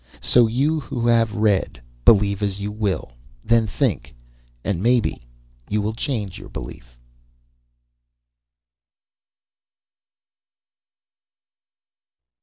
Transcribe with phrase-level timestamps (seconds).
[0.19, 3.11] So, you who have read, believe as you will.
[3.45, 4.15] Then think
[4.63, 5.21] and maybe,
[5.69, 6.97] you will change your belief.